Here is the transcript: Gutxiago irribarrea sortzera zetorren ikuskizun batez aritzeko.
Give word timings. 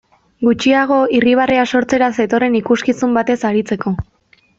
Gutxiago 0.45 0.95
irribarrea 1.17 1.65
sortzera 1.79 2.07
zetorren 2.23 2.57
ikuskizun 2.61 3.13
batez 3.19 3.37
aritzeko. 3.51 3.95